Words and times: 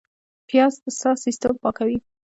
پیاز 0.47 0.73
د 0.83 0.85
ساه 0.99 1.15
سیستم 1.25 1.53
پاکوي 1.63 1.97